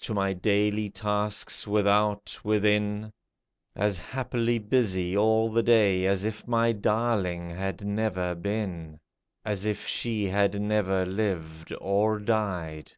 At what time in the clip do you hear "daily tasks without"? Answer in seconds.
0.32-2.40